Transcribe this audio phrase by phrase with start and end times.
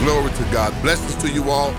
[0.00, 0.82] Glory to God.
[0.82, 1.74] Blessings to you all.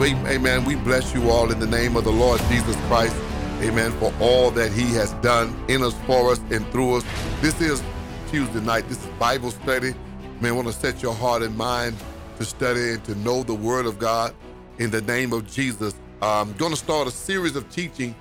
[0.00, 0.64] Amen.
[0.64, 3.16] We bless you all in the name of the Lord Jesus Christ.
[3.62, 3.92] Amen.
[3.92, 7.04] For all that he has done in us, for us, and through us.
[7.40, 7.82] This is
[8.30, 8.88] Tuesday night.
[8.88, 9.94] This is Bible study.
[10.40, 11.96] Man, I want to set your heart and mind
[12.38, 14.34] to study and to know the Word of God
[14.78, 15.94] in the name of Jesus.
[16.20, 18.14] I'm going to start a series of teaching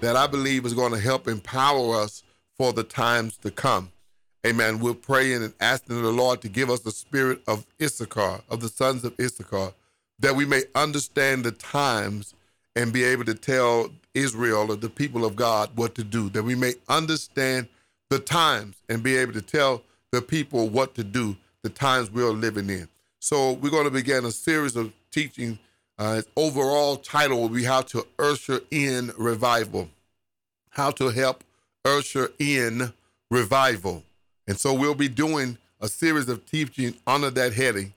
[0.00, 2.22] that I believe is going to help empower us
[2.58, 3.91] for the times to come.
[4.44, 4.80] Amen.
[4.80, 8.68] We're praying and asking the Lord to give us the spirit of Issachar, of the
[8.68, 9.72] sons of Issachar,
[10.18, 12.34] that we may understand the times
[12.74, 16.42] and be able to tell Israel or the people of God what to do, that
[16.42, 17.68] we may understand
[18.10, 22.30] the times and be able to tell the people what to do, the times we're
[22.30, 22.88] living in.
[23.20, 25.58] So we're going to begin a series of teaching.
[25.98, 29.88] Uh, its overall title will be How to Usher in Revival.
[30.70, 31.44] How to help
[31.84, 32.92] usher in
[33.30, 34.02] revival.
[34.46, 37.92] And so we'll be doing a series of teaching under that heading,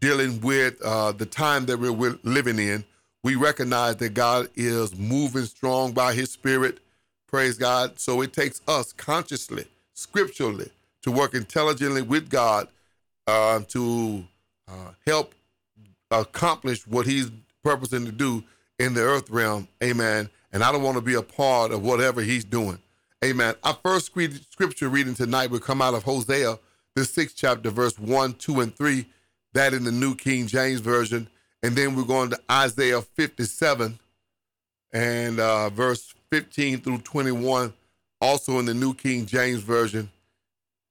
[0.00, 2.84] dealing with uh, the time that we're living in.
[3.22, 6.78] We recognize that God is moving strong by his spirit.
[7.26, 7.98] Praise God.
[7.98, 10.70] So it takes us consciously, scripturally,
[11.02, 12.68] to work intelligently with God
[13.26, 14.24] uh, to
[14.68, 15.34] uh, help
[16.10, 17.30] accomplish what he's
[17.62, 18.44] purposing to do
[18.78, 19.68] in the earth realm.
[19.82, 20.28] Amen.
[20.52, 22.78] And I don't want to be a part of whatever he's doing.
[23.24, 23.54] Amen.
[23.64, 24.12] Our first
[24.50, 26.58] scripture reading tonight will come out of Hosea,
[26.94, 29.06] the sixth chapter, verse 1, 2, and 3.
[29.54, 31.28] That in the New King James Version.
[31.62, 33.98] And then we're going to Isaiah 57
[34.92, 37.72] and uh, verse 15 through 21,
[38.20, 40.10] also in the New King James Version.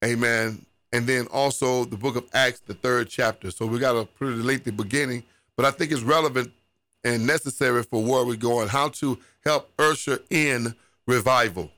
[0.03, 0.65] Amen.
[0.91, 3.51] And then also the book of Acts, the third chapter.
[3.51, 5.21] So we got a pretty lengthy beginning,
[5.55, 6.51] but I think it's relevant
[7.03, 10.73] and necessary for where we're going, how to help usher in
[11.05, 11.69] revival.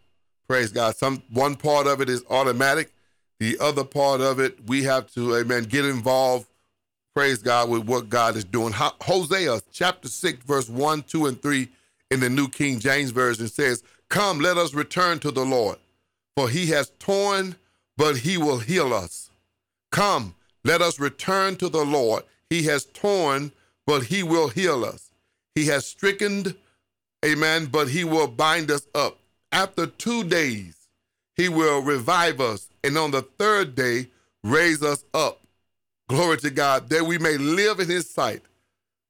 [0.47, 0.95] Praise God.
[0.95, 2.91] Some one part of it is automatic.
[3.39, 6.47] The other part of it, we have to, amen, get involved,
[7.13, 8.73] praise God, with what God is doing.
[8.73, 11.67] Hosea chapter 6, verse 1, 2, and 3
[12.11, 15.78] in the New King James Version says, Come, let us return to the Lord,
[16.38, 17.56] for he has torn,
[17.97, 19.31] but he will heal us.
[19.91, 22.23] Come, let us return to the Lord.
[22.50, 23.51] He has torn,
[23.85, 25.12] but he will heal us.
[25.56, 26.56] He has stricken,
[27.25, 29.17] amen, but he will bind us up.
[29.55, 30.75] After two days,
[31.38, 34.09] he will revive us, and on the third day,
[34.43, 35.39] raise us up.
[36.09, 38.41] Glory to God, that we may live in his sight.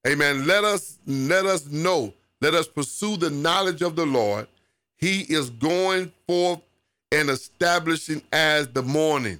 [0.05, 0.45] Amen.
[0.45, 4.47] Let us let us know, let us pursue the knowledge of the Lord.
[4.97, 6.61] He is going forth
[7.11, 9.39] and establishing as the morning.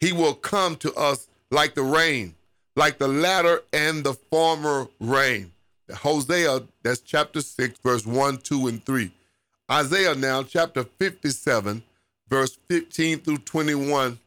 [0.00, 2.34] He will come to us like the rain,
[2.74, 5.52] like the latter and the former rain.
[5.92, 9.12] Hosea, that's chapter 6, verse 1, 2, and 3.
[9.72, 11.82] Isaiah now, chapter 57,
[12.28, 14.18] verse 15 through 21,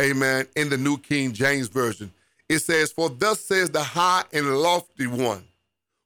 [0.00, 2.12] amen, in the New King James Version.
[2.48, 5.42] It says, For thus says the high and lofty one,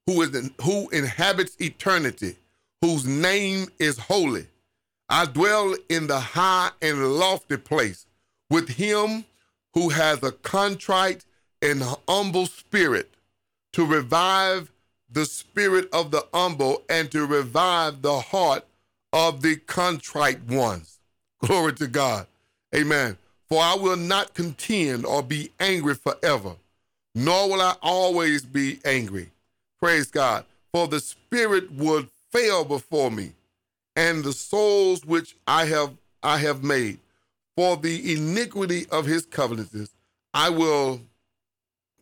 [0.06, 2.36] who is in, who inhabits eternity,
[2.80, 4.46] whose name is holy.
[5.10, 8.06] I dwell in the high and lofty place
[8.48, 9.26] with him
[9.74, 11.26] who has a contrite
[11.60, 13.10] and humble spirit,
[13.74, 14.72] to revive
[15.10, 18.64] the spirit of the humble and to revive the heart
[19.12, 20.98] of the contrite ones.
[21.40, 22.26] Glory to God.
[22.74, 23.16] Amen.
[23.48, 26.54] For I will not contend or be angry forever,
[27.14, 29.30] nor will I always be angry.
[29.78, 30.44] Praise God.
[30.72, 33.32] For the spirit would fail before me,
[33.96, 35.92] and the souls which I have
[36.22, 36.98] I have made.
[37.56, 39.90] For the iniquity of his covenants,
[40.34, 41.00] I will,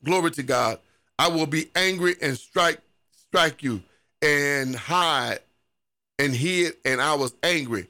[0.05, 0.81] glory to God,
[1.19, 2.81] I will be angry and strike
[3.29, 3.83] strike you
[4.21, 5.41] and hide
[6.19, 7.89] and hid, and I was angry.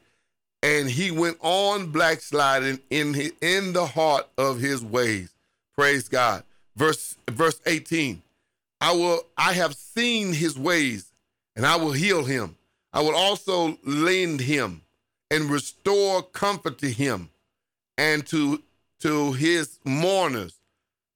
[0.63, 5.31] And he went on blacksliding in his, in the heart of his ways.
[5.77, 6.43] Praise God.
[6.75, 8.23] Verse verse 18.
[8.81, 11.13] I will I have seen his ways,
[11.55, 12.57] and I will heal him.
[12.93, 14.83] I will also lend him
[15.31, 17.31] and restore comfort to him
[17.97, 18.63] and to
[19.01, 20.55] to his mourners.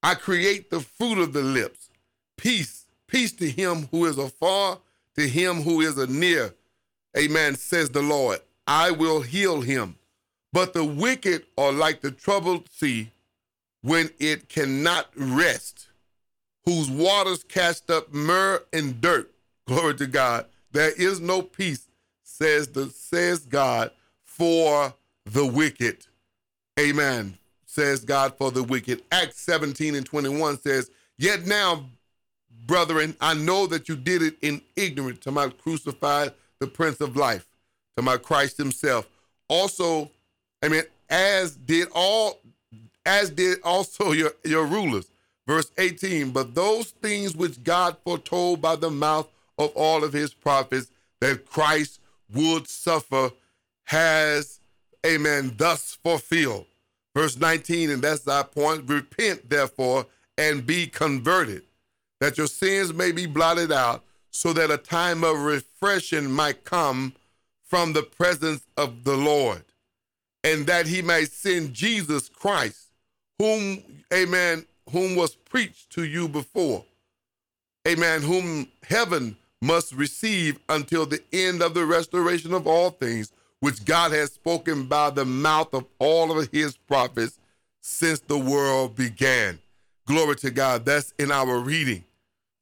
[0.02, 1.88] I create the fruit of the lips.
[2.36, 4.78] Peace, peace to him who is afar,
[5.16, 6.54] to him who is near
[7.16, 8.40] Amen, says the Lord.
[8.66, 9.96] I will heal him.
[10.52, 13.10] But the wicked are like the troubled sea
[13.82, 15.88] when it cannot rest,
[16.64, 19.32] whose waters cast up myrrh and dirt.
[19.66, 20.46] Glory to God.
[20.72, 21.88] There is no peace,
[22.22, 23.90] says the says God,
[24.24, 26.06] for the wicked.
[26.78, 27.38] Amen.
[27.66, 29.02] Says God for the wicked.
[29.12, 31.86] Acts 17 and 21 says, Yet now,
[32.66, 37.16] brethren, I know that you did it in ignorance to my crucified the Prince of
[37.16, 37.46] Life,
[37.96, 39.08] to my Christ Himself.
[39.48, 40.10] Also,
[40.62, 42.38] I mean, as did all,
[43.04, 45.10] as did also your your rulers.
[45.46, 49.28] Verse 18, but those things which God foretold by the mouth
[49.58, 51.98] of all of his prophets that Christ
[52.32, 53.32] would suffer
[53.84, 54.60] has,
[55.04, 56.66] amen, thus fulfilled.
[57.16, 60.06] Verse 19, and that's our point repent, therefore,
[60.38, 61.62] and be converted,
[62.20, 67.14] that your sins may be blotted out, so that a time of refreshing might come
[67.64, 69.64] from the presence of the Lord,
[70.42, 72.88] and that he might send Jesus Christ,
[73.38, 73.82] whom,
[74.12, 76.84] amen, whom was preached to you before,
[77.86, 83.84] amen, whom heaven must receive until the end of the restoration of all things, which
[83.84, 87.38] God has spoken by the mouth of all of his prophets
[87.82, 89.58] since the world began.
[90.06, 90.84] Glory to God.
[90.84, 92.04] That's in our reading.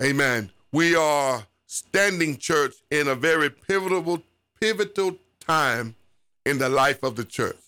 [0.03, 0.51] Amen.
[0.73, 4.23] We are standing church in a very pivotal
[4.61, 5.95] pivotal time
[6.45, 7.59] in the life of the church.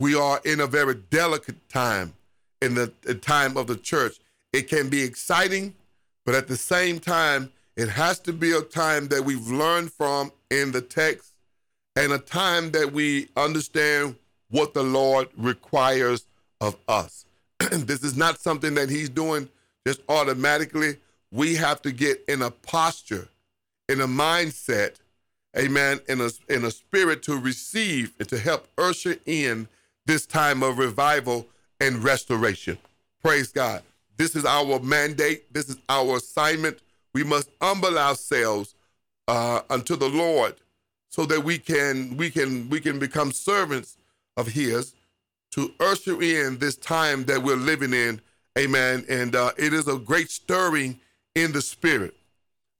[0.00, 2.14] We are in a very delicate time
[2.60, 4.18] in the, the time of the church.
[4.52, 5.74] It can be exciting,
[6.26, 10.32] but at the same time, it has to be a time that we've learned from
[10.50, 11.32] in the text
[11.94, 14.16] and a time that we understand
[14.50, 16.26] what the Lord requires
[16.60, 17.24] of us.
[17.58, 19.48] this is not something that He's doing
[19.86, 20.96] just automatically.
[21.30, 23.28] We have to get in a posture,
[23.88, 24.96] in a mindset,
[25.56, 29.68] amen, in a, in a spirit to receive and to help usher in
[30.06, 31.46] this time of revival
[31.80, 32.78] and restoration.
[33.22, 33.82] Praise God.
[34.16, 36.80] This is our mandate, this is our assignment
[37.14, 38.74] we must humble ourselves
[39.26, 40.54] uh, unto the Lord
[41.08, 43.96] so that we can we can we can become servants
[44.36, 44.94] of his
[45.52, 48.20] to usher in this time that we're living in
[48.58, 51.00] amen and uh, it is a great stirring
[51.42, 52.14] in the spirit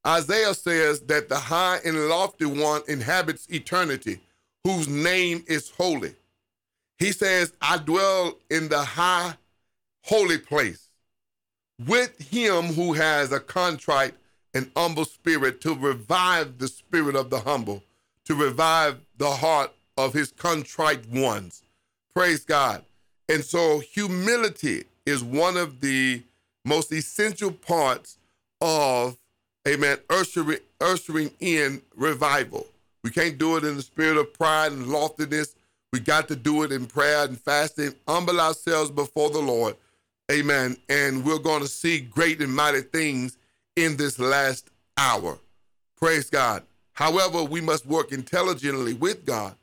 [0.07, 4.21] isaiah says that the high and lofty one inhabits eternity
[4.65, 6.15] whose name is holy
[6.99, 9.35] he says i dwell in the high
[10.03, 10.89] holy place
[11.87, 14.15] with him who has a contrite
[14.55, 17.83] and humble spirit to revive the spirit of the humble,
[18.25, 21.63] to revive the heart of his contrite ones.
[22.15, 22.85] Praise God.
[23.29, 26.23] And so humility is one of the
[26.65, 28.18] most essential parts
[28.61, 29.17] of,
[29.67, 32.67] amen, ushering, ushering in revival.
[33.05, 35.55] We can't do it in the spirit of pride and loftiness.
[35.93, 39.77] We got to do it in prayer and fasting, humble ourselves before the Lord.
[40.31, 40.77] Amen.
[40.89, 43.39] And we're going to see great and mighty things
[43.77, 44.69] in this last
[44.99, 45.39] hour.
[45.97, 46.63] Praise God.
[46.93, 49.55] However, we must work intelligently with God,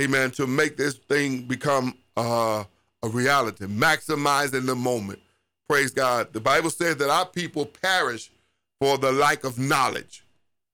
[0.00, 2.64] amen, to make this thing become uh,
[3.02, 5.20] a reality, maximizing the moment.
[5.68, 6.32] Praise God.
[6.32, 8.30] The Bible says that our people perish
[8.80, 10.24] for the lack of knowledge.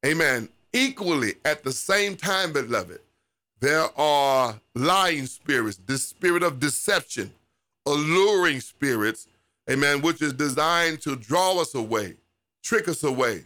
[0.04, 0.48] Amen.
[0.72, 3.00] Equally, at the same time, beloved,
[3.60, 7.32] there are lying spirits, the spirit of deception,
[7.86, 9.28] alluring spirits,
[9.70, 12.16] amen, which is designed to draw us away
[12.64, 13.44] trick us away,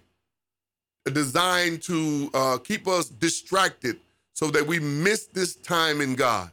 [1.12, 3.98] designed to uh, keep us distracted
[4.32, 6.50] so that we miss this time in God.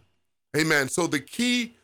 [0.58, 0.90] Amen.
[0.90, 1.76] So the key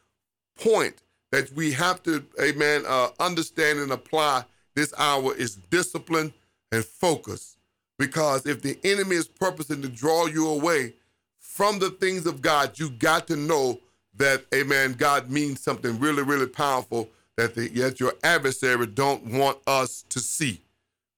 [0.60, 0.96] point
[1.32, 4.44] that we have to, amen, uh, understand and apply
[4.82, 6.34] this hour is discipline
[6.72, 7.56] and focus.
[8.00, 10.94] Because if the enemy is purposing to draw you away
[11.38, 13.80] from the things of God, you got to know
[14.18, 17.70] that, amen, God means something really, really powerful that, the,
[18.00, 20.62] your adversary don't want us to see.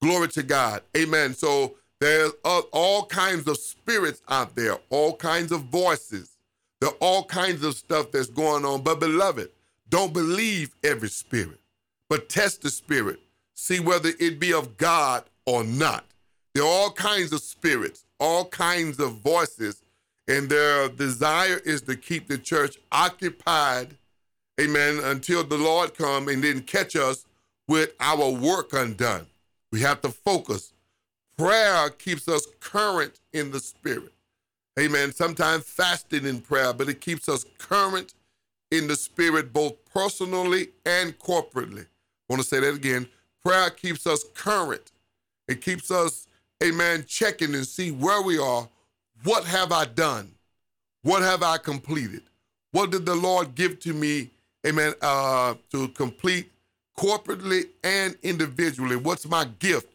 [0.01, 0.82] Glory to God.
[0.98, 1.34] Amen.
[1.34, 6.38] So there's uh, all kinds of spirits out there, all kinds of voices.
[6.82, 8.82] There are all kinds of stuff that's going on.
[8.82, 9.51] But beloved,
[9.88, 11.62] don't believe every spirit,
[12.10, 13.22] but test the spirit.
[13.55, 16.05] See whether it be of God or not.
[16.53, 19.81] There are all kinds of spirits, all kinds of voices,
[20.27, 23.98] and their desire is to keep the church occupied,
[24.60, 27.25] amen, until the Lord come and then catch us
[27.67, 29.25] with our work undone.
[29.72, 30.74] We have to focus.
[31.38, 34.13] Prayer keeps us current in the spirit.
[34.79, 35.12] Amen.
[35.12, 38.13] Sometimes fasting in prayer, but it keeps us current
[38.72, 41.81] in the spirit, both personally and corporately.
[41.81, 43.07] I want to say that again.
[43.44, 44.92] Prayer keeps us current.
[45.48, 46.28] It keeps us,
[46.64, 48.68] amen, checking and see where we are.
[49.24, 50.32] What have I done?
[51.02, 52.24] What have I completed?
[52.72, 54.32] What did the Lord give to me,
[54.66, 56.50] amen, uh, to complete
[56.98, 58.96] corporately and individually.
[58.96, 59.88] What's my gift?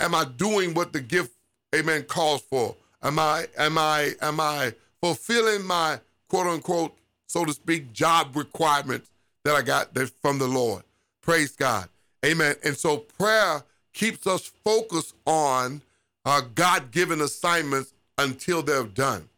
[0.00, 1.32] Am I doing what the gift,
[1.74, 2.76] amen, calls for?
[3.02, 9.10] Am I, am I, am I fulfilling my quote unquote, so to speak, job requirements
[9.44, 10.82] that I got from the Lord?
[11.22, 11.88] Praise God.
[12.24, 12.56] Amen.
[12.64, 15.82] And so prayer keeps us focused on
[16.24, 19.28] uh, our God given assignments until they're done.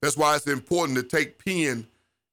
[0.00, 1.86] That's why it's important to take pen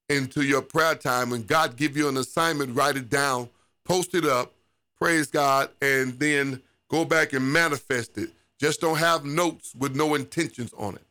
[0.10, 1.32] into your prayer time.
[1.32, 3.50] When God give you an assignment, write it down
[3.86, 4.52] post it up,
[4.98, 8.32] praise God, and then go back and manifest it.
[8.60, 11.04] Just don't have notes with no intentions on it.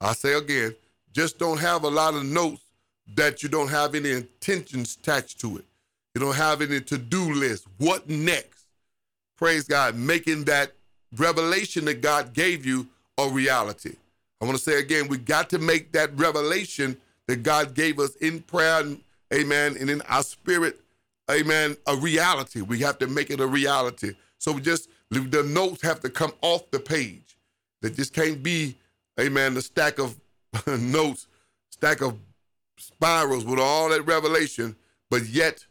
[0.00, 0.74] I say again,
[1.12, 2.62] just don't have a lot of notes
[3.14, 5.64] that you don't have any intentions attached to it.
[6.16, 7.66] You don't have any to do list.
[7.76, 8.64] What next?
[9.36, 10.72] Praise God, making that
[11.14, 12.86] revelation that God gave you
[13.18, 13.96] a reality.
[14.40, 16.96] I want to say again, we got to make that revelation
[17.26, 18.82] that God gave us in prayer,
[19.34, 20.80] amen, and in our spirit,
[21.30, 22.62] amen, a reality.
[22.62, 24.14] We have to make it a reality.
[24.38, 27.36] So we just, the notes have to come off the page.
[27.82, 28.74] That just can't be,
[29.20, 30.18] amen, the stack of
[30.66, 31.26] notes,
[31.68, 32.16] stack of
[32.78, 34.76] spirals with all that revelation,
[35.10, 35.66] but yet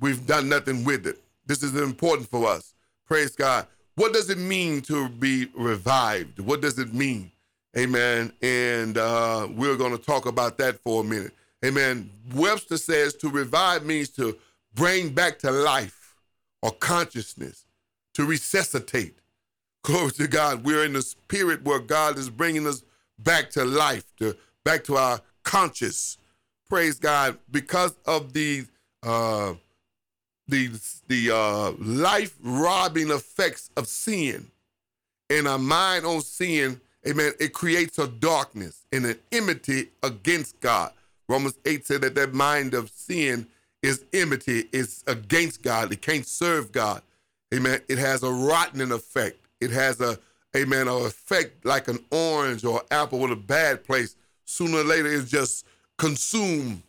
[0.00, 1.20] we've done nothing with it.
[1.46, 2.74] This is important for us.
[3.06, 3.66] Praise God.
[3.96, 6.40] What does it mean to be revived?
[6.40, 7.30] What does it mean?
[7.76, 8.32] Amen.
[8.42, 11.32] And uh, we're going to talk about that for a minute.
[11.64, 12.10] Amen.
[12.34, 14.36] Webster says to revive means to
[14.74, 16.16] bring back to life
[16.62, 17.66] or consciousness,
[18.14, 19.16] to resuscitate.
[19.82, 20.64] Glory to God.
[20.64, 22.82] We're in the spirit where God is bringing us
[23.18, 26.18] back to life, to back to our conscious.
[26.68, 27.38] Praise God.
[27.50, 28.66] Because of the
[29.02, 29.54] uh,
[30.50, 30.70] the
[31.08, 34.50] the uh, life robbing effects of sin
[35.30, 40.92] and our mind on sin, amen, it creates a darkness and an enmity against God.
[41.28, 43.46] Romans 8 said that that mind of sin
[43.82, 45.92] is enmity, it's against God.
[45.92, 47.02] It can't serve God.
[47.54, 47.80] Amen.
[47.88, 49.38] It has a rotten effect.
[49.60, 50.18] It has a,
[50.56, 54.16] amen, an effect like an orange or apple with a bad place.
[54.44, 55.64] Sooner or later, it's just
[55.96, 56.82] consumed.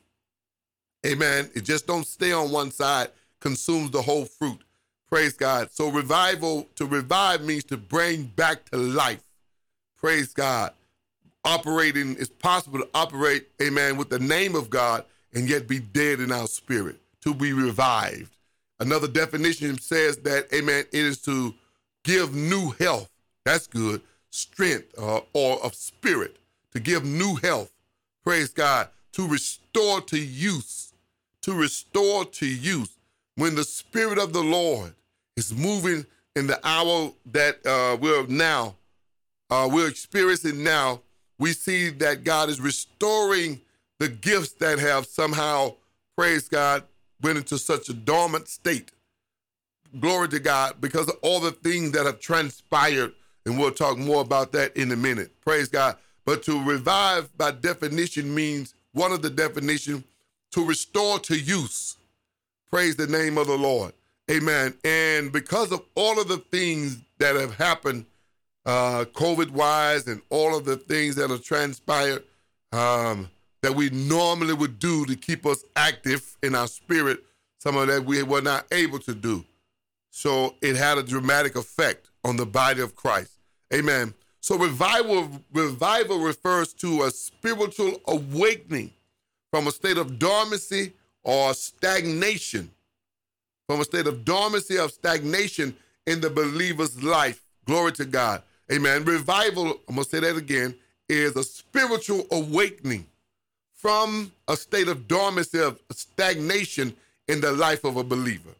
[1.06, 1.50] Amen.
[1.53, 3.10] It just don't stay on one side
[3.42, 4.62] consumes the whole fruit.
[5.10, 5.70] Praise God.
[5.72, 9.24] So revival, to revive means to bring back to life.
[9.98, 10.72] Praise God.
[11.44, 16.20] Operating, it's possible to operate, amen, with the name of God and yet be dead
[16.20, 18.36] in our spirit, to be revived.
[18.80, 21.54] Another definition says that, amen, it is to
[22.04, 23.10] give new health.
[23.44, 24.02] That's good.
[24.30, 26.38] Strength uh, or of spirit,
[26.72, 27.72] to give new health.
[28.24, 28.88] Praise God.
[29.14, 30.94] To restore to use.
[31.42, 32.98] To restore to use
[33.42, 34.94] when the Spirit of the Lord
[35.36, 36.06] is moving
[36.36, 38.76] in the hour that uh, we're now,
[39.50, 41.02] uh, we're experiencing now,
[41.40, 43.60] we see that God is restoring
[43.98, 45.74] the gifts that have somehow,
[46.16, 46.84] praise God,
[47.24, 48.92] went into such a dormant state.
[50.00, 53.12] Glory to God, because of all the things that have transpired,
[53.48, 55.32] and we'll talk more about that in a minute.
[55.42, 55.98] Praise God.
[56.28, 60.04] But to revive, by definition, means one of the definition
[60.52, 61.98] to restore to use.
[62.72, 63.92] Praise the name of the Lord.
[64.30, 64.74] Amen.
[64.86, 68.06] And because of all of the things that have happened,
[68.66, 72.24] uh, COVID wise, and all of the things that have transpired
[72.72, 73.30] um,
[73.62, 77.20] that we normally would do to keep us active in our spirit,
[77.60, 79.44] some of that we were not able to do.
[80.10, 83.34] So it had a dramatic effect on the body of Christ.
[83.74, 84.13] Amen.
[84.40, 88.94] So revival revival refers to a spiritual awakening
[89.51, 92.72] from a state of dormancy or stagnation,
[93.68, 95.75] from a state of dormancy of stagnation
[96.08, 97.42] in the believer's life.
[97.66, 98.42] Glory to God.
[98.72, 99.04] Amen.
[99.04, 100.75] Revival, I'm going to say that again,
[101.08, 103.06] is a spiritual awakening
[103.74, 106.96] from a state of dormancy of stagnation
[107.28, 108.51] in the life of a believer.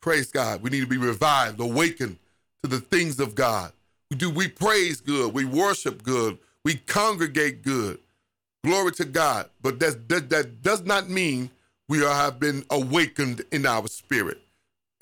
[0.00, 0.62] Praise God.
[0.62, 2.16] We need to be revived, awakened
[2.62, 3.72] to the things of God.
[4.10, 7.98] We do we praise good, we worship good, we congregate good.
[8.64, 9.48] Glory to God.
[9.62, 11.50] But that, that, that does not mean
[11.90, 14.40] we have been awakened in our spirit.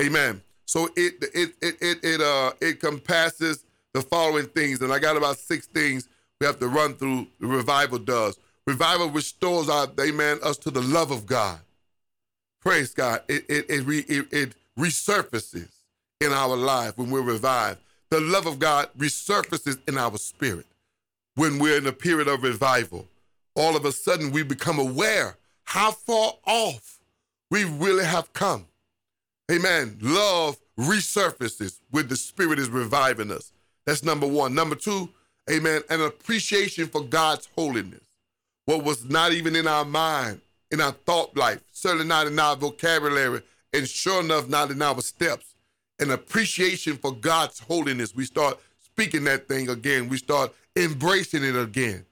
[0.00, 0.40] Amen.
[0.64, 5.16] So it it it it it uh it compasses the following things, and I got
[5.16, 6.08] about six things
[6.40, 7.26] we have to run through.
[7.40, 8.38] The revival does.
[8.66, 11.60] Revival restores our amen us to the love of God.
[12.62, 13.22] Praise God.
[13.28, 15.68] It it it, re, it, it resurfaces
[16.22, 17.80] in our life when we're revived.
[18.08, 20.66] The love of God resurfaces in our spirit
[21.34, 23.06] when we're in a period of revival.
[23.54, 25.37] All of a sudden, we become aware
[25.68, 26.98] how far off
[27.50, 28.64] we really have come.
[29.52, 29.98] Amen.
[30.00, 33.52] Love resurfaces when the Spirit is reviving us.
[33.84, 34.54] That's number one.
[34.54, 35.10] Number two,
[35.50, 38.00] amen, an appreciation for God's holiness.
[38.64, 42.56] What was not even in our mind, in our thought life, certainly not in our
[42.56, 43.42] vocabulary,
[43.74, 45.54] and sure enough, not in our steps.
[46.00, 48.14] An appreciation for God's holiness.
[48.14, 50.08] We start speaking that thing again.
[50.08, 52.06] We start embracing it again.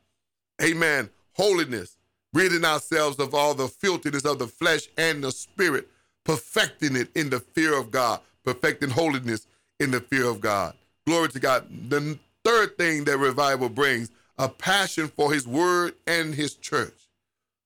[0.63, 1.09] Amen.
[1.33, 1.96] Holiness
[2.37, 5.89] ridding ourselves of all the filthiness of the flesh and the spirit,
[6.23, 9.47] perfecting it in the fear of God, perfecting holiness
[9.81, 10.75] in the fear of God.
[11.07, 11.67] Glory to God.
[11.89, 17.09] The third thing that revival brings a passion for his word and his church.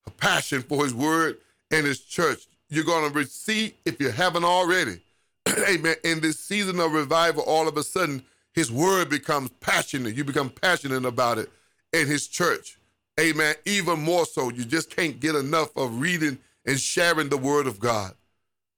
[0.07, 1.37] A passion for his word
[1.69, 2.47] and his church.
[2.69, 5.01] You're going to receive, if you haven't already,
[5.69, 8.23] amen, in this season of revival, all of a sudden,
[8.53, 10.15] his word becomes passionate.
[10.15, 11.49] You become passionate about it
[11.91, 12.77] in his church.
[13.21, 13.55] Amen.
[13.65, 17.79] Even more so, you just can't get enough of reading and sharing the word of
[17.79, 18.13] God.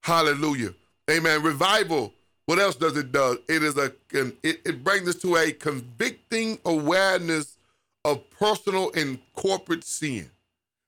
[0.01, 0.73] Hallelujah.
[1.09, 1.41] Amen.
[1.41, 2.13] Revival.
[2.45, 3.39] What else does it do?
[3.47, 7.57] It is a it, it brings us to a convicting awareness
[8.03, 10.29] of personal and corporate sin.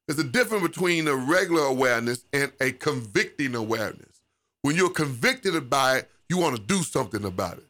[0.05, 4.21] There's a difference between a regular awareness and a convicting awareness.
[4.63, 7.65] When you're convicted by it, you want to do something about it.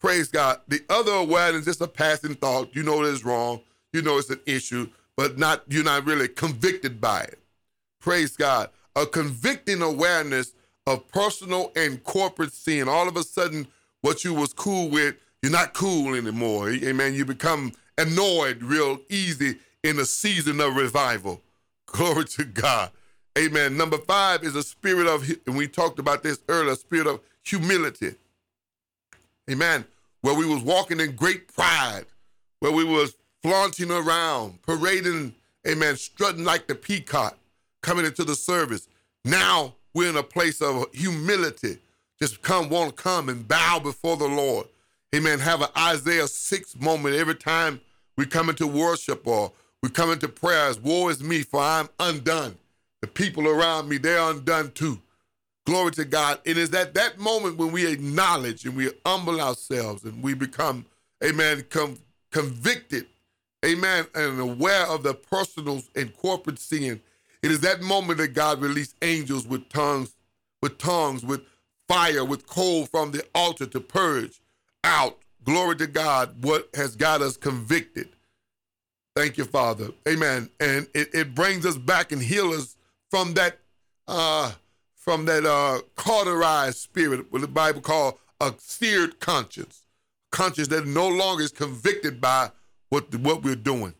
[0.00, 0.60] Praise God.
[0.68, 2.76] The other awareness is a passing thought.
[2.76, 3.60] You know it's wrong.
[3.92, 7.38] You know it's an issue, but not you're not really convicted by it.
[8.00, 8.70] Praise God.
[8.94, 10.52] A convicting awareness
[10.86, 12.88] of personal and corporate sin.
[12.88, 13.66] All of a sudden,
[14.00, 16.70] what you was cool with, you're not cool anymore.
[16.70, 17.14] Amen.
[17.14, 21.42] You become annoyed real easy in a season of revival.
[21.86, 22.90] Glory to God.
[23.38, 23.76] Amen.
[23.76, 28.14] Number five is a spirit of, and we talked about this earlier, spirit of humility.
[29.50, 29.84] Amen.
[30.22, 32.06] Where we was walking in great pride,
[32.60, 33.14] where we was
[33.46, 35.32] flaunting around, parading,
[35.68, 37.38] amen, strutting like the peacock,
[37.80, 38.88] coming into the service.
[39.24, 41.78] Now we're in a place of humility.
[42.20, 44.66] Just come, want to come and bow before the Lord.
[45.14, 45.38] Amen.
[45.38, 47.80] Have an Isaiah 6 moment every time
[48.16, 50.80] we come into worship or we come into prayers.
[50.80, 52.56] Woe is me, for I'm undone.
[53.00, 54.98] The people around me, they're undone too.
[55.66, 56.40] Glory to God.
[56.44, 60.84] It is at that moment when we acknowledge and we humble ourselves and we become,
[61.22, 61.98] amen, com-
[62.32, 63.06] convicted,
[63.64, 67.00] amen, and aware of the personal and corporate sin.
[67.42, 70.14] It is that moment that God released angels with tongues,
[70.62, 71.42] with tongues, with
[71.88, 74.40] fire, with coal from the altar to purge
[74.84, 78.08] out, glory to God, what has got us convicted.
[79.14, 79.90] Thank you, Father.
[80.08, 80.50] Amen.
[80.60, 82.76] And it, it brings us back and heals us
[83.10, 83.58] from that
[84.08, 84.52] uh,
[84.94, 89.86] from that uh, cauterized spirit, what the Bible called a seared conscience,
[90.32, 92.50] conscience that no longer is convicted by
[92.88, 93.94] what what we're doing.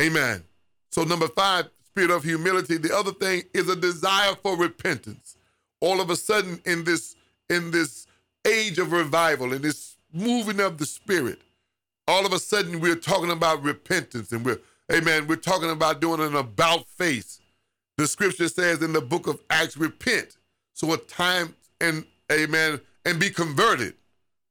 [0.00, 0.44] Amen.
[0.90, 2.76] So number five, spirit of humility.
[2.76, 5.36] The other thing is a desire for repentance.
[5.80, 7.16] All of a sudden, in this
[7.50, 8.06] in this
[8.46, 11.40] age of revival, in this moving of the spirit,
[12.06, 14.60] all of a sudden we're talking about repentance, and we're
[14.90, 15.26] Amen.
[15.26, 17.40] We're talking about doing an about face.
[17.98, 20.38] The scripture says in the book of Acts, repent
[20.72, 23.94] so a time and amen and be converted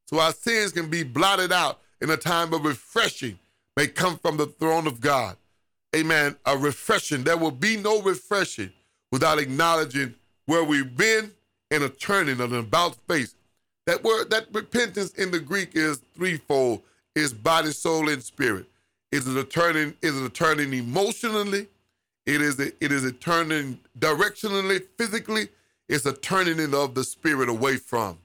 [0.05, 3.39] so our sins can be blotted out in a time of refreshing
[3.77, 5.37] may come from the throne of God.
[5.95, 6.35] Amen.
[6.45, 7.23] A refreshing.
[7.23, 8.73] There will be no refreshing
[9.11, 10.15] without acknowledging
[10.47, 11.31] where we've been
[11.71, 13.35] and a turning of an about face.
[13.85, 16.81] That word, that repentance in the Greek is threefold:
[17.15, 18.65] is body, soul, and spirit.
[19.11, 19.93] Is it a turning?
[20.01, 21.67] Is it a turning emotionally?
[22.25, 25.47] It is a, it is a turning directionally, physically,
[25.87, 28.17] it's a turning in of the spirit away from.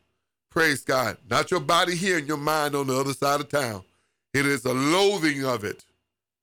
[0.51, 1.19] Praise God.
[1.31, 3.85] Not your body here and your mind on the other side of town.
[4.35, 5.85] It is a loathing of it.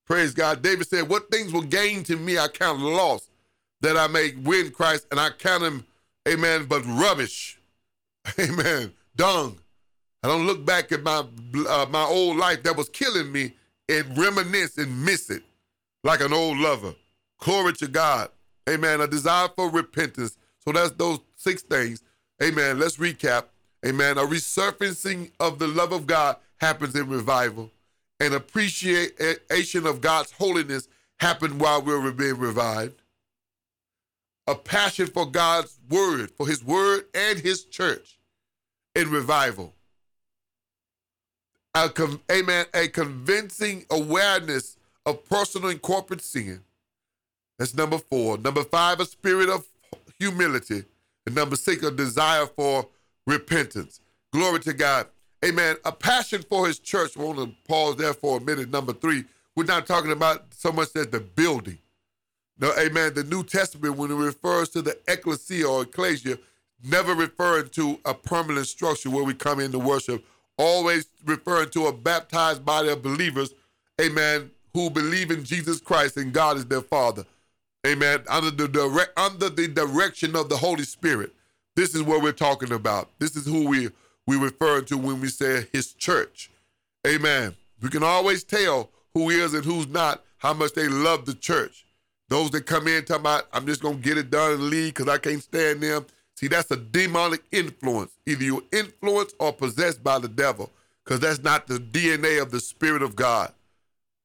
[0.05, 0.61] Praise God.
[0.61, 3.29] David said, What things will gain to me I count loss,
[3.81, 5.85] that I may win Christ, and I count him,
[6.27, 7.59] amen, but rubbish.
[8.39, 8.91] Amen.
[9.15, 9.57] Dung.
[10.21, 11.23] I don't look back at my
[11.67, 13.53] uh, my old life that was killing me
[13.87, 15.41] and reminisce and miss it
[16.03, 16.93] like an old lover.
[17.39, 18.29] Glory to God.
[18.69, 18.99] Amen.
[18.99, 22.03] A desire for repentance so that's those six things.
[22.43, 22.79] Amen.
[22.79, 23.45] Let's recap.
[23.85, 24.17] Amen.
[24.17, 27.71] A resurfacing of the love of God happens in revival.
[28.19, 30.87] An appreciation of God's holiness
[31.19, 33.01] happened while we were being revived.
[34.47, 38.17] A passion for God's word, for his word and his church
[38.95, 39.73] in revival.
[41.75, 41.89] A,
[42.31, 42.65] amen.
[42.73, 46.61] A convincing awareness of personal and corporate sin.
[47.57, 48.37] That's number four.
[48.37, 49.65] Number five, a spirit of
[50.17, 50.83] humility.
[51.25, 52.87] And number six, a desire for
[53.27, 54.01] repentance.
[54.33, 55.07] Glory to God.
[55.43, 55.77] Amen.
[55.85, 57.15] A passion for his church.
[57.15, 58.69] We want to pause there for a minute.
[58.69, 59.23] Number three,
[59.55, 61.77] we're not talking about so much as the building.
[62.59, 63.13] No, amen.
[63.13, 66.37] The New Testament, when it refers to the ecclesia or ecclesia,
[66.83, 70.25] never referring to a permanent structure where we come into worship,
[70.57, 73.53] always referring to a baptized body of believers,
[74.01, 77.25] amen, who believe in Jesus Christ and God is their Father.
[77.87, 78.23] Amen.
[78.27, 81.33] Under the direct under the direction of the Holy Spirit.
[81.77, 83.09] This is what we're talking about.
[83.19, 83.89] This is who we
[84.29, 86.51] we refer to when we say his church.
[87.07, 87.55] Amen.
[87.81, 91.87] We can always tell who is and who's not, how much they love the church.
[92.27, 95.07] Those that come in talking about, I'm just gonna get it done and leave because
[95.07, 96.05] I can't stand them.
[96.35, 98.11] See, that's a demonic influence.
[98.27, 100.69] Either you're influenced or possessed by the devil,
[101.03, 103.51] because that's not the DNA of the Spirit of God.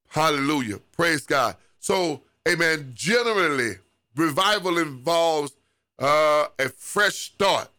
[0.09, 0.81] Hallelujah.
[0.93, 1.57] Praise God.
[1.81, 3.77] So amen, generally,
[4.14, 5.53] revival involves
[5.99, 7.71] uh, a fresh start.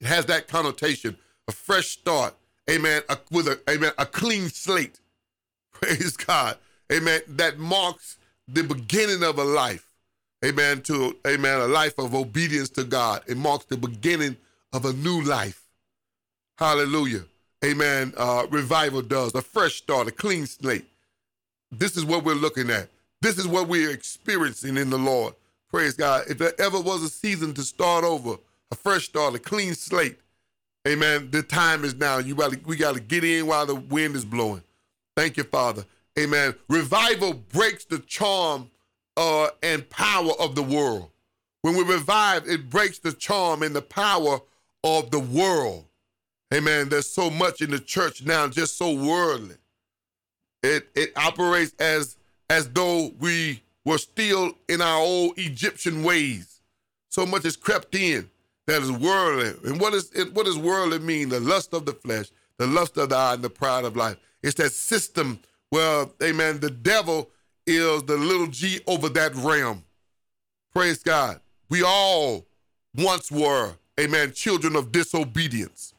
[0.00, 1.16] It has that connotation,
[1.48, 2.34] a fresh start.
[2.68, 3.02] Amen.
[3.08, 5.00] A, with a amen, a clean slate.
[5.72, 6.58] Praise God.
[6.92, 7.20] Amen.
[7.28, 9.88] That marks the beginning of a life.
[10.44, 10.82] Amen.
[10.82, 13.22] To amen, a life of obedience to God.
[13.26, 14.36] It marks the beginning
[14.72, 15.62] of a new life.
[16.58, 17.24] Hallelujah.
[17.64, 18.12] Amen.
[18.16, 20.84] Uh, revival does a fresh start, a clean slate.
[21.70, 22.88] This is what we're looking at.
[23.20, 25.34] This is what we're experiencing in the Lord.
[25.70, 26.24] Praise God.
[26.28, 28.36] If there ever was a season to start over,
[28.70, 30.18] a fresh start, a clean slate,
[30.86, 32.18] amen, the time is now.
[32.18, 34.62] You gotta, we got to get in while the wind is blowing.
[35.16, 35.84] Thank you, Father.
[36.18, 36.54] Amen.
[36.68, 38.70] Revival breaks the charm
[39.16, 41.10] uh, and power of the world.
[41.62, 44.40] When we revive, it breaks the charm and the power
[44.84, 45.84] of the world.
[46.54, 46.88] Amen.
[46.88, 49.56] There's so much in the church now, just so worldly.
[50.62, 52.16] It it operates as
[52.48, 56.60] as though we were still in our old Egyptian ways.
[57.08, 58.30] So much has crept in
[58.66, 59.52] that is worldly.
[59.64, 61.28] And what is it, what does worldly mean?
[61.28, 64.16] The lust of the flesh, the lust of the eye, and the pride of life.
[64.42, 67.30] It's that system where, amen, the devil
[67.66, 69.84] is the little g over that realm.
[70.72, 71.40] Praise God.
[71.68, 72.46] We all
[72.96, 75.94] once were, amen, children of disobedience.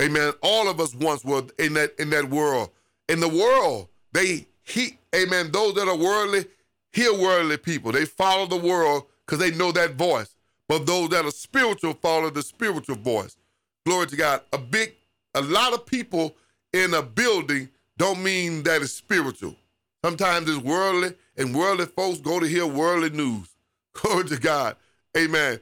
[0.00, 0.32] Amen.
[0.42, 2.70] All of us once were in that in that world.
[3.08, 5.50] In the world, they he, amen.
[5.50, 6.46] Those that are worldly,
[6.92, 7.92] hear worldly people.
[7.92, 10.34] They follow the world because they know that voice.
[10.70, 13.36] But those that are spiritual follow the spiritual voice.
[13.84, 14.42] Glory to God.
[14.52, 14.94] A big,
[15.34, 16.36] a lot of people
[16.72, 19.56] in a building don't mean that it's spiritual.
[20.04, 23.48] Sometimes it's worldly, and worldly folks go to hear worldly news.
[23.94, 24.76] Glory to God.
[25.18, 25.58] Amen.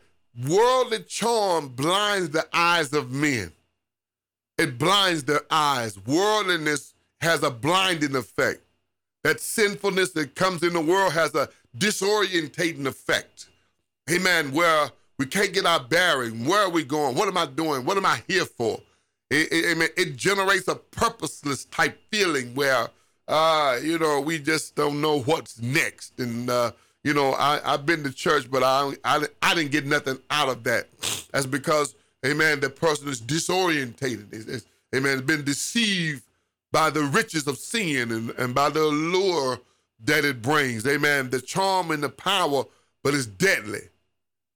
[0.47, 3.51] Worldly charm blinds the eyes of men.
[4.59, 5.99] It blinds their eyes.
[6.05, 6.93] Worldliness
[7.23, 8.61] has a blinding effect.
[9.25, 13.49] That sinfulness that comes in the world has a disorientating effect.
[14.11, 14.53] Amen.
[14.53, 16.45] Where we can't get our bearing.
[16.45, 17.17] Where are we going?
[17.17, 17.85] What am I doing?
[17.85, 18.81] What am I here for?
[19.31, 22.89] It, it, it generates a purposeless type feeling where,
[23.27, 26.19] uh, you know, we just don't know what's next.
[26.19, 26.73] And, uh,
[27.05, 30.49] you know, I, I've been to church, but I, I, I didn't get nothing out
[30.49, 30.87] of that.
[31.33, 31.95] That's because,
[32.25, 34.33] amen, the person is disorientated.
[34.33, 36.23] It's, it's, amen, been deceived
[36.73, 39.59] by the riches of sin and, and by the allure
[40.05, 40.87] that it brings.
[40.87, 41.29] Amen.
[41.29, 42.65] The charm and the power,
[43.03, 43.81] but it's deadly.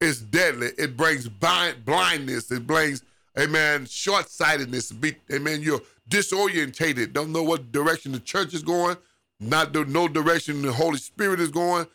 [0.02, 0.70] It's deadly.
[0.78, 2.50] It brings blindness.
[2.50, 3.04] It brings,
[3.38, 4.92] amen, short sightedness.
[5.32, 5.62] Amen.
[5.62, 7.12] You're disorientated.
[7.12, 8.96] Don't know what direction the church is going,
[9.38, 11.86] not the, no direction the Holy Spirit is going,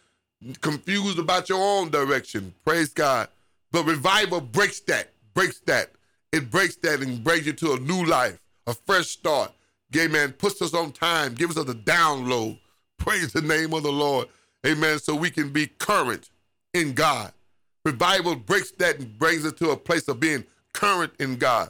[0.61, 2.53] confused about your own direction.
[2.63, 3.27] Praise God.
[3.73, 5.91] But revival breaks that, breaks that.
[6.31, 9.51] It breaks that and brings you to a new life, a fresh start.
[9.91, 12.57] Gay man puts us on time, gives us a download.
[12.97, 14.29] Praise the name of the Lord.
[14.65, 14.97] Amen.
[14.99, 16.29] So we can be current
[16.73, 17.33] in God.
[17.87, 21.69] Revival breaks that and brings us to a place of being current in God.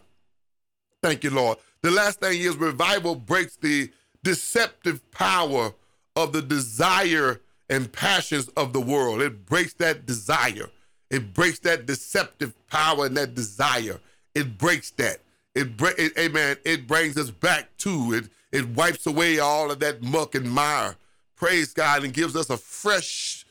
[1.04, 1.60] Thank you, Lord.
[1.84, 3.92] The last thing is revival breaks the
[4.24, 5.76] deceptive power
[6.16, 9.22] of the desire and passions of the world.
[9.22, 10.72] It breaks that desire.
[11.12, 14.00] It breaks that deceptive power and that desire.
[14.34, 15.20] It breaks that.
[15.54, 16.58] It, it amen.
[16.66, 18.30] It brings us back to it.
[18.52, 20.96] It wipes away all of that muck and mire.
[21.36, 23.46] Praise God and gives us a fresh,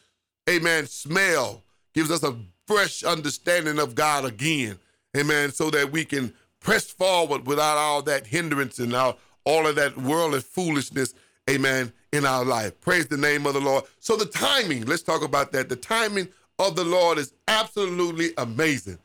[0.51, 1.63] amen, smell.
[1.95, 4.79] Gives us a fresh understanding of God again.
[5.17, 5.53] Amen.
[5.53, 9.97] So that we can press forward without all that hindrance and all, all of that
[9.97, 11.15] worldly foolishness.
[11.49, 11.93] Amen.
[12.13, 12.81] In our life.
[12.81, 13.85] Praise the name of the Lord.
[14.01, 15.69] So the timing, let's talk about that.
[15.69, 18.99] The timing of the Lord is absolutely amazing.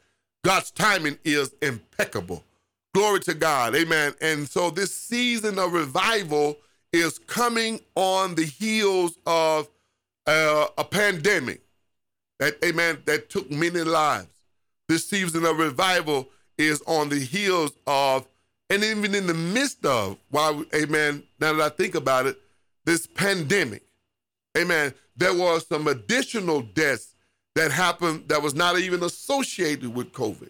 [0.43, 2.43] God's timing is impeccable.
[2.93, 3.75] Glory to God.
[3.75, 4.13] Amen.
[4.21, 6.57] And so this season of revival
[6.91, 9.69] is coming on the heels of
[10.27, 11.61] uh, a pandemic
[12.41, 14.27] that, amen, that took many lives.
[14.89, 16.27] This season of revival
[16.57, 18.27] is on the heels of,
[18.69, 22.37] and even in the midst of, why, amen, now that I think about it,
[22.83, 23.83] this pandemic.
[24.57, 24.93] Amen.
[25.15, 27.15] There was some additional deaths
[27.55, 30.49] that happened that was not even associated with COVID.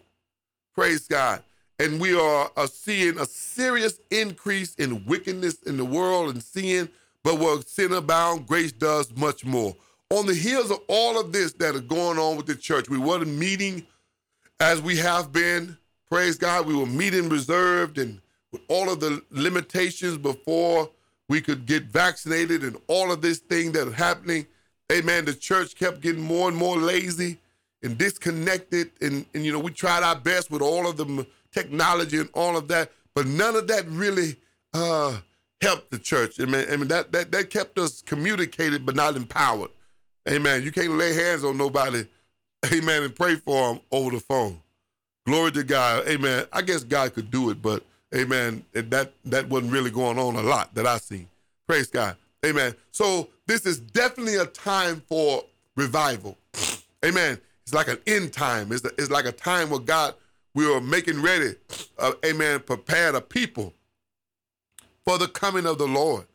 [0.74, 1.44] Praise God
[1.82, 6.88] and we are, seeing a serious increase in wickedness in the world and sin,
[7.24, 9.76] but where sin abound, grace does much more.
[10.12, 12.98] On the heels of all of this that is going on with the church, we
[12.98, 13.88] were meeting
[14.60, 15.78] as we have been.
[16.10, 18.20] Praise God, we were meeting reserved and
[18.52, 20.90] with all of the limitations before
[21.30, 24.46] we could get vaccinated and all of this thing that is happening.
[24.92, 25.24] Amen.
[25.24, 27.40] The church kept getting more and more lazy
[27.82, 28.92] and disconnected.
[29.00, 32.58] And, and you know, we tried our best with all of the technology and all
[32.58, 34.36] of that, but none of that really
[34.74, 35.20] uh,
[35.62, 36.42] helped the church.
[36.42, 39.70] I mean, I mean that, that that kept us communicated but not empowered.
[40.30, 40.64] Amen.
[40.64, 42.06] You can't lay hands on nobody,
[42.72, 44.60] amen, and pray for them over the phone.
[45.26, 46.08] Glory to God.
[46.08, 46.46] Amen.
[46.52, 48.64] I guess God could do it, but amen.
[48.74, 51.28] That that wasn't really going on a lot that I seen.
[51.68, 52.18] Praise God.
[52.46, 52.76] Amen.
[52.92, 55.44] So this is definitely a time for
[55.76, 56.38] revival.
[57.06, 57.40] Amen.
[57.64, 58.72] It's like an end time.
[58.72, 60.16] It's, it's like a time where God,
[60.54, 61.56] we are making ready,
[61.98, 63.74] uh, amen, prepare the people
[65.06, 66.26] for the coming of the Lord.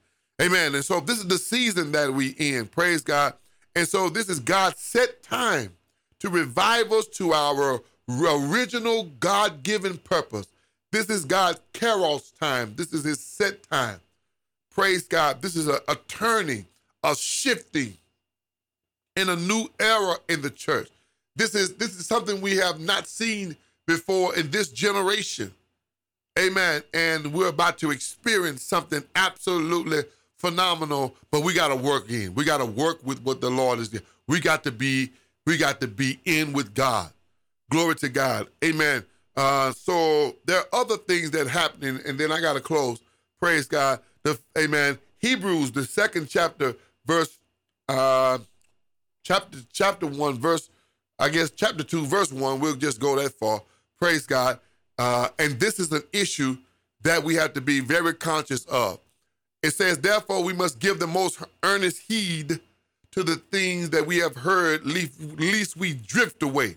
[0.40, 0.74] Amen.
[0.74, 2.66] And so this is the season that we in.
[2.66, 3.34] Praise God.
[3.76, 5.76] And so this is God's set time
[6.20, 10.46] to revive us to our original God given purpose.
[10.92, 12.72] This is God's Kairos time.
[12.74, 14.00] This is his set time.
[14.70, 15.42] Praise God.
[15.42, 16.64] This is a, a turning,
[17.02, 17.98] a shifting
[19.14, 20.88] in a new era in the church.
[21.36, 25.52] This is this is something we have not seen before in this generation.
[26.38, 26.82] Amen.
[26.94, 30.04] And we're about to experience something absolutely
[30.46, 32.34] phenomenal, but we got to work in.
[32.34, 34.04] We got to work with what the Lord is doing.
[34.28, 35.10] We got to be
[35.44, 37.10] we got to be in with God.
[37.70, 38.48] Glory to God.
[38.64, 39.04] Amen.
[39.36, 43.00] Uh, so there are other things that happening, and then I got to close.
[43.40, 44.00] Praise God.
[44.22, 44.98] The, amen.
[45.18, 47.38] Hebrews, the second chapter, verse,
[47.88, 48.38] uh,
[49.22, 50.70] chapter chapter one, verse,
[51.18, 52.60] I guess chapter two, verse one.
[52.60, 53.62] We'll just go that far.
[53.98, 54.58] Praise God.
[54.98, 56.56] Uh, and this is an issue
[57.02, 59.00] that we have to be very conscious of.
[59.66, 62.60] It says, therefore, we must give the most earnest heed
[63.10, 66.76] to the things that we have heard, lest we drift away.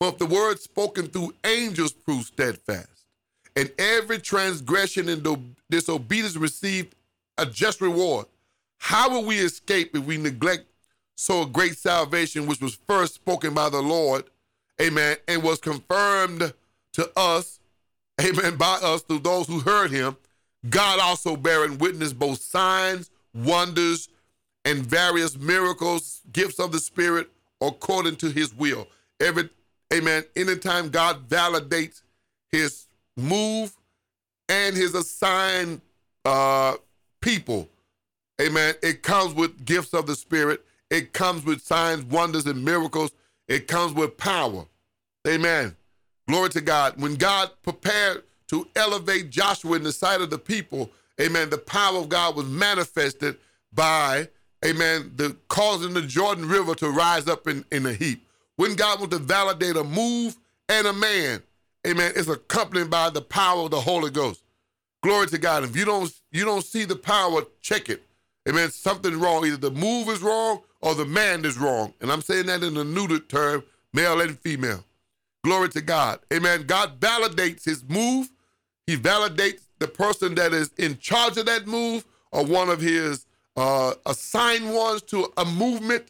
[0.00, 2.88] For if the word spoken through angels prove steadfast,
[3.54, 6.96] and every transgression and disobedience received
[7.38, 8.26] a just reward,
[8.78, 10.64] how will we escape if we neglect
[11.14, 14.24] so great salvation, which was first spoken by the Lord,
[14.82, 16.52] amen, and was confirmed
[16.94, 17.60] to us,
[18.20, 20.16] amen, by us through those who heard him?
[20.68, 24.08] God also bearing witness both signs, wonders,
[24.64, 27.28] and various miracles, gifts of the Spirit,
[27.60, 28.88] according to his will.
[29.20, 29.48] Every
[29.92, 30.24] Amen.
[30.34, 32.02] Anytime God validates
[32.50, 33.76] his move
[34.48, 35.80] and his assigned
[36.24, 36.74] uh,
[37.20, 37.68] people,
[38.40, 40.64] amen, it comes with gifts of the Spirit.
[40.90, 43.12] It comes with signs, wonders, and miracles.
[43.48, 44.66] It comes with power.
[45.26, 45.76] Amen.
[46.28, 47.00] Glory to God.
[47.00, 51.98] When God prepared to elevate Joshua in the sight of the people, amen, the power
[51.98, 53.36] of God was manifested
[53.72, 54.28] by,
[54.64, 58.26] amen, the causing the Jordan River to rise up in, in a heap.
[58.56, 60.36] When God wants to validate a move
[60.68, 61.42] and a man,
[61.86, 64.42] amen, it's accompanied by the power of the Holy Ghost.
[65.02, 65.62] Glory to God.
[65.62, 68.02] If you don't you don't see the power, check it.
[68.48, 68.70] Amen.
[68.70, 69.44] Something's wrong.
[69.44, 71.94] Either the move is wrong or the man is wrong.
[72.00, 74.84] And I'm saying that in a neutered term, male and female.
[75.44, 76.20] Glory to God.
[76.32, 76.64] Amen.
[76.66, 78.28] God validates his move.
[78.86, 83.26] He validates the person that is in charge of that move or one of his
[83.56, 86.06] uh, assigned ones to a movement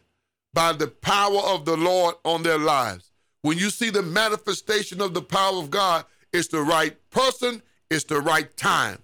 [0.52, 3.10] by the power of the Lord on their lives.
[3.42, 8.04] When you see the manifestation of the power of God, it's the right person, it's
[8.04, 8.98] the right time.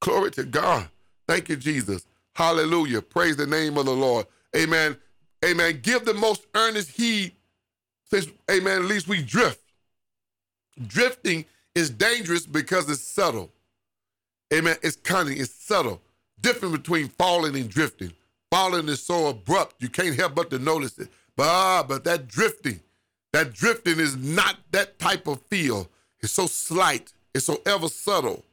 [0.00, 0.88] Glory to God.
[1.26, 2.06] Thank you, Jesus.
[2.34, 3.02] Hallelujah.
[3.02, 4.26] Praise the name of the Lord.
[4.56, 4.96] Amen.
[5.44, 5.80] Amen.
[5.82, 7.32] Give the most earnest heed,
[8.04, 9.60] since, amen, at least we drift.
[10.86, 11.44] Drifting
[11.78, 13.50] is dangerous because it's subtle.
[14.52, 14.76] Amen.
[14.82, 16.00] It's cunning, it's subtle.
[16.40, 18.12] Different between falling and drifting.
[18.50, 21.08] Falling is so abrupt, you can't help but to notice it.
[21.36, 22.80] But, ah, but that drifting,
[23.32, 25.88] that drifting is not that type of feel.
[26.20, 28.44] It's so slight, it's so ever subtle.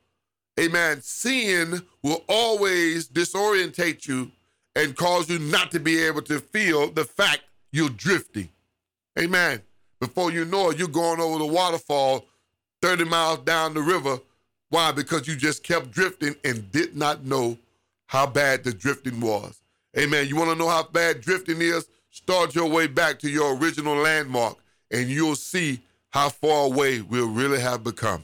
[0.60, 1.02] Amen.
[1.02, 4.32] Sin will always disorientate you
[4.76, 8.50] and cause you not to be able to feel the fact you're drifting.
[9.18, 9.62] Amen.
[10.00, 12.26] Before you know it, you're going over the waterfall
[12.86, 14.20] 30 miles down the river.
[14.70, 14.92] Why?
[14.92, 17.58] Because you just kept drifting and did not know
[18.06, 19.60] how bad the drifting was.
[19.98, 20.28] Amen.
[20.28, 21.88] You want to know how bad drifting is?
[22.12, 24.58] Start your way back to your original landmark,
[24.92, 28.24] and you'll see how far away we'll really have become.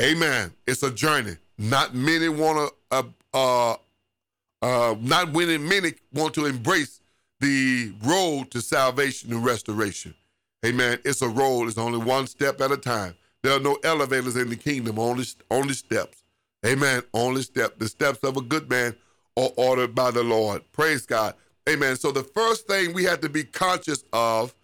[0.00, 0.50] Amen.
[0.66, 1.36] It's a journey.
[1.56, 3.02] Not many want to, uh,
[3.32, 3.76] uh,
[4.60, 6.98] uh, not many, many want to embrace
[7.38, 10.16] the road to salvation and restoration.
[10.66, 10.98] Amen.
[11.04, 11.68] It's a road.
[11.68, 13.14] It's only one step at a time.
[13.44, 14.98] There are no elevators in the kingdom.
[14.98, 16.24] Only, only steps.
[16.64, 17.02] Amen.
[17.12, 17.78] Only step.
[17.78, 18.96] The steps of a good man
[19.36, 20.62] are ordered by the Lord.
[20.72, 21.34] Praise God.
[21.68, 21.96] Amen.
[21.96, 24.54] So the first thing we have to be conscious of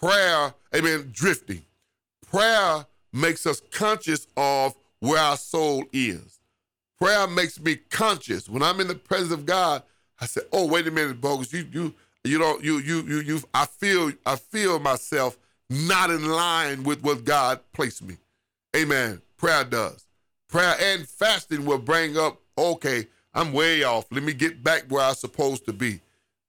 [0.00, 1.62] prayer, amen, drifting.
[2.26, 6.40] Prayer makes us conscious of where our soul is.
[6.98, 8.48] Prayer makes me conscious.
[8.48, 9.84] When I'm in the presence of God,
[10.20, 11.52] I say, "Oh, wait a minute, bogus.
[11.52, 11.94] You you
[12.24, 15.38] you don't you you you you I feel I feel myself
[15.70, 18.16] not in line with what God placed me."
[18.74, 19.22] Amen.
[19.36, 20.06] Prayer does.
[20.48, 24.06] Prayer and fasting will bring up, okay, I'm way off.
[24.10, 26.00] Let me get back where I'm supposed to be.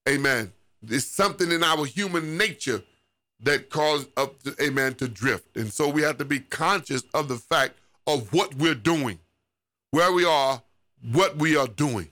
[0.07, 0.51] Amen.
[0.81, 2.83] There's something in our human nature
[3.41, 5.55] that cause up to, amen, to drift.
[5.57, 7.73] And so we have to be conscious of the fact
[8.07, 9.19] of what we're doing,
[9.91, 10.61] where we are,
[11.11, 12.09] what we are doing.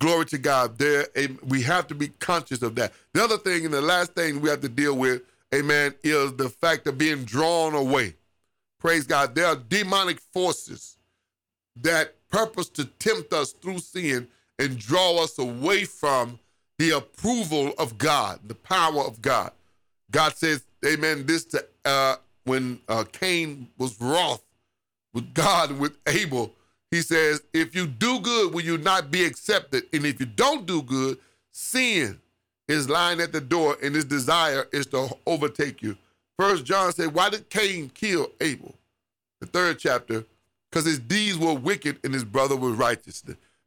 [0.00, 0.78] Glory to God.
[0.78, 1.06] There,
[1.46, 2.92] we have to be conscious of that.
[3.14, 5.22] The other thing, and the last thing we have to deal with,
[5.54, 8.14] amen, is the fact of being drawn away.
[8.82, 9.36] Praise God.
[9.36, 10.96] There are demonic forces
[11.76, 14.26] that purpose to tempt us through sin
[14.58, 16.40] and draw us away from
[16.78, 19.52] the approval of God, the power of God.
[20.10, 21.26] God says, Amen.
[21.26, 24.42] This to uh, when uh, Cain was wroth
[25.14, 26.50] with God with Abel,
[26.90, 29.84] he says, If you do good, will you not be accepted?
[29.92, 31.18] And if you don't do good,
[31.52, 32.18] sin
[32.66, 35.96] is lying at the door, and his desire is to overtake you.
[36.42, 38.74] First John said, Why did Cain kill Abel?
[39.40, 40.24] The third chapter,
[40.68, 43.22] because his deeds were wicked and his brother was righteous.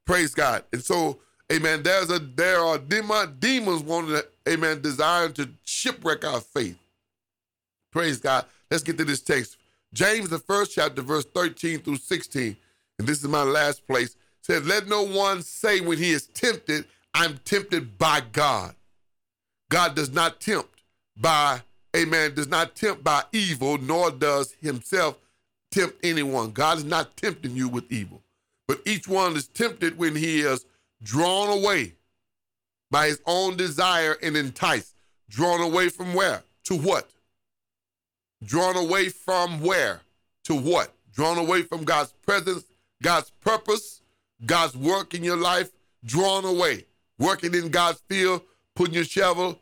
[0.06, 0.66] Praise God.
[0.74, 6.26] And so, amen, there's a there are demon, demons wanting to, amen, desiring to shipwreck
[6.26, 6.78] our faith.
[7.94, 8.44] Praise God.
[8.70, 9.56] Let's get to this text.
[9.94, 12.58] James, the first chapter, verse 13 through 16,
[13.00, 16.84] and this is my last place, said, Let no one say when he is tempted,
[17.14, 18.76] I'm tempted by God.
[19.70, 20.82] God does not tempt
[21.16, 21.62] by,
[21.96, 25.18] amen, does not tempt by evil, nor does himself
[25.72, 26.52] tempt anyone.
[26.52, 28.22] God is not tempting you with evil.
[28.68, 30.66] But each one is tempted when he is
[31.04, 31.94] drawn away
[32.90, 34.96] by his own desire and enticed.
[35.30, 36.44] Drawn away from where?
[36.66, 37.10] To what?
[38.44, 40.02] Drawn away from where?
[40.46, 40.94] To what?
[41.14, 42.66] Drawn away from God's presence,
[43.02, 44.02] God's purpose,
[44.46, 45.72] God's work in your life.
[46.04, 46.86] Drawn away.
[47.18, 48.42] Working in God's field,
[48.76, 49.60] putting your shovel,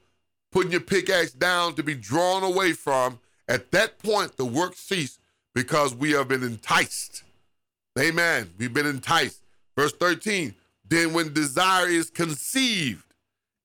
[0.53, 3.19] putting your pickaxe down to be drawn away from.
[3.47, 5.19] At that point, the work ceased
[5.53, 7.23] because we have been enticed.
[7.99, 8.51] Amen.
[8.57, 9.41] We've been enticed.
[9.75, 10.55] Verse 13.
[10.87, 13.03] Then when desire is conceived,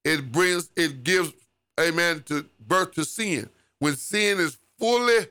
[0.04, 1.32] it brings, it gives,
[1.78, 3.50] amen, to birth to sin.
[3.78, 5.26] When sin is fully,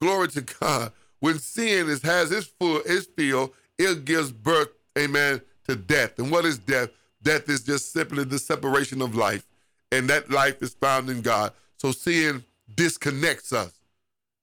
[0.00, 5.40] glory to God, when sin is has its full, its fill, it gives birth, amen,
[5.66, 6.18] to death.
[6.18, 6.90] And what is death?
[7.22, 9.46] Death is just simply the separation of life.
[9.92, 11.52] And that life is found in God.
[11.76, 13.72] So sin disconnects us.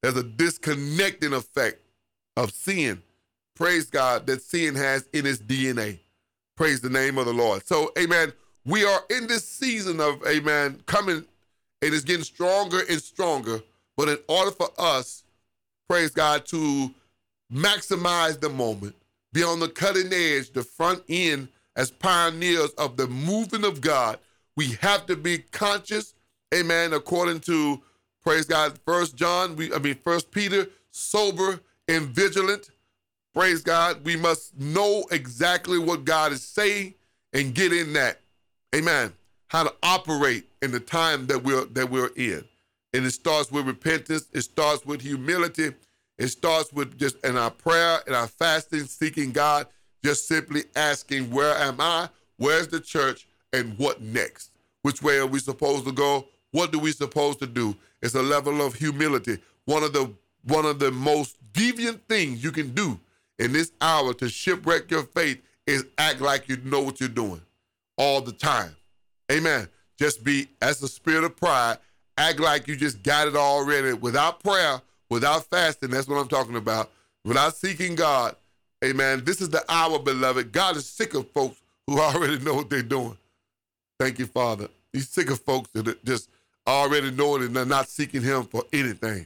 [0.02, 1.82] There's a disconnecting effect
[2.36, 3.02] of sin.
[3.56, 6.00] Praise God that sin has in its DNA.
[6.56, 7.66] Praise the name of the Lord.
[7.68, 8.34] So, amen.
[8.66, 11.24] We are in this season of, amen, coming,
[11.82, 13.62] and it's getting stronger and stronger.
[13.96, 15.24] But in order for us,
[15.88, 16.92] praise God, to
[17.52, 18.96] maximize the moment,
[19.34, 24.20] be on the cutting edge, the front end as pioneers of the movement of God,
[24.58, 26.16] we have to be conscious,
[26.54, 27.82] amen, according to
[28.24, 32.72] praise God, first John, we I mean first Peter, sober and vigilant.
[33.34, 34.04] Praise God.
[34.04, 36.96] We must know exactly what God is saying
[37.34, 38.20] and get in that.
[38.76, 39.14] Amen.
[39.48, 42.44] How to operate in the time that we're that we're in.
[42.94, 45.72] And it starts with repentance, it starts with humility,
[46.18, 49.68] it starts with just in our prayer and our fasting, seeking God,
[50.04, 52.10] just simply asking, Where am I?
[52.38, 53.28] Where's the church?
[53.54, 54.52] And what next?
[54.82, 56.28] Which way are we supposed to go?
[56.52, 57.76] What do we supposed to do?
[58.02, 59.38] It's a level of humility.
[59.66, 63.00] One of the one of the most deviant things you can do
[63.40, 67.42] in this hour to shipwreck your faith is act like you know what you're doing
[67.98, 68.76] all the time.
[69.32, 69.68] Amen.
[70.00, 71.78] Just be as the spirit of pride,
[72.18, 75.90] act like you just got it already without prayer, without fasting.
[75.90, 76.92] That's what I'm talking about.
[77.26, 78.36] Without seeking God.
[78.86, 79.24] Amen.
[79.26, 80.52] This is the hour, beloved.
[80.52, 83.18] God is sick of folks who already know what they're doing.
[84.00, 84.68] Thank you, Father.
[84.94, 86.30] He's sick of folks that just
[86.68, 89.26] already know it and they're not seeking Him for anything.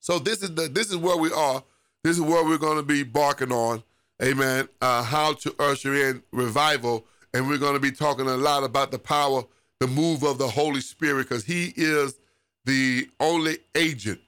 [0.00, 1.62] So this is the this is where we are.
[2.02, 3.82] This is where we're going to be barking on.
[4.22, 4.68] Amen.
[4.80, 8.90] Uh, how to usher in revival, and we're going to be talking a lot about
[8.90, 9.42] the power,
[9.78, 12.18] the move of the Holy Spirit, because He is
[12.64, 14.20] the only agent.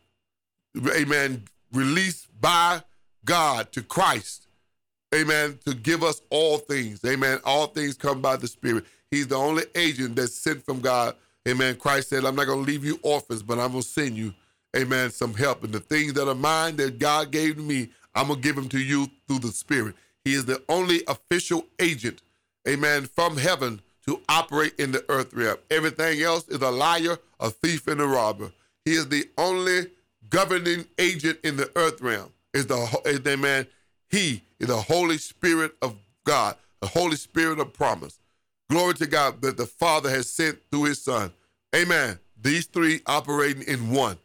[0.96, 1.44] Amen.
[1.72, 2.82] Released by
[3.24, 4.46] God to Christ.
[5.14, 5.58] Amen.
[5.66, 7.04] To give us all things.
[7.04, 7.38] Amen.
[7.44, 8.84] All things come by the Spirit.
[9.12, 11.14] He's the only agent that's sent from God.
[11.48, 11.76] Amen.
[11.76, 14.34] Christ said, I'm not going to leave you orphans, but I'm going to send you
[14.76, 15.64] amen, some help.
[15.64, 18.56] And the things that are mine that God gave to me, I'm going to give
[18.56, 19.94] them to you through the Spirit.
[20.24, 22.22] He is the only official agent,
[22.68, 25.58] amen, from heaven to operate in the earth realm.
[25.70, 28.50] Everything else is a liar, a thief, and a robber.
[28.84, 29.90] He is the only
[30.30, 32.30] governing agent in the earth realm.
[32.54, 33.66] Is the man?
[34.10, 38.18] He is the Holy Spirit of God, the Holy Spirit of promise.
[38.72, 41.30] Glory to God that the Father has sent through His Son.
[41.76, 42.18] Amen.
[42.40, 44.16] These three operating in one.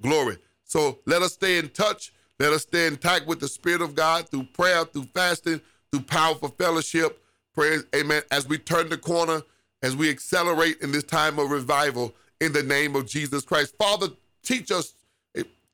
[0.00, 0.38] Glory.
[0.64, 2.10] So let us stay in touch.
[2.40, 6.04] Let us stay in touch with the Spirit of God through prayer, through fasting, through
[6.04, 7.22] powerful fellowship.
[7.54, 8.22] Praise, amen.
[8.30, 9.42] As we turn the corner,
[9.82, 13.74] as we accelerate in this time of revival in the name of Jesus Christ.
[13.76, 14.08] Father,
[14.42, 14.94] teach us,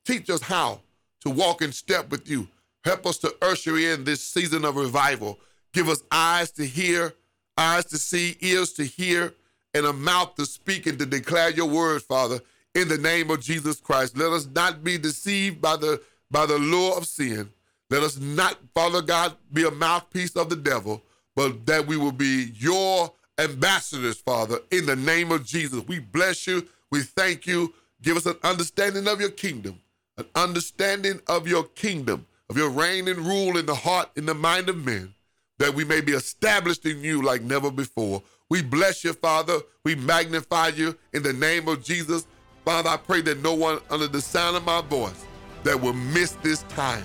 [0.05, 0.81] teach us how
[1.21, 2.49] to walk in step with you.
[2.85, 5.39] Help us to usher in this season of revival.
[5.73, 7.15] Give us eyes to hear,
[7.59, 9.35] eyes to see, ears to hear,
[9.75, 12.41] and a mouth to speak and to declare your word, Father,
[12.75, 14.17] in the name of Jesus Christ.
[14.17, 16.01] Let us not be deceived by the
[16.31, 17.51] by the lure of sin.
[17.91, 21.03] Let us not, Father God, be a mouthpiece of the devil,
[21.35, 25.83] but that we will be your ambassadors, Father, in the name of Jesus.
[25.87, 26.69] We bless you.
[26.91, 27.73] We thank you.
[28.03, 29.81] Give us an understanding of your kingdom,
[30.19, 34.35] an understanding of your kingdom, of your reign and rule in the heart, in the
[34.35, 35.15] mind of men,
[35.59, 38.23] that we may be established in you like never before.
[38.49, 39.59] We bless you, Father.
[39.85, 42.27] We magnify you in the name of Jesus.
[42.65, 45.25] Father, I pray that no one under the sound of my voice
[45.65, 47.05] that will miss this time,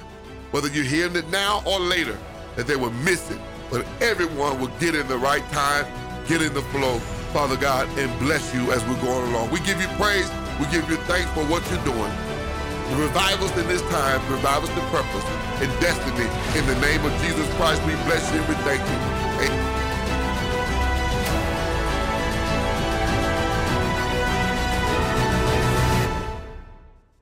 [0.51, 2.17] whether you're hearing it now or later,
[2.55, 3.39] that they will miss it,
[3.71, 5.85] but everyone will get in the right time,
[6.27, 6.99] get in the flow,
[7.33, 9.49] Father God, and bless you as we're going along.
[9.51, 10.29] We give you praise.
[10.59, 12.32] We give you thanks for what you're doing.
[12.97, 15.25] Revivals in this time, revivals to purpose
[15.61, 16.29] and destiny.
[16.57, 18.97] In the name of Jesus Christ, we bless you and we thank you.
[19.47, 19.82] Amen.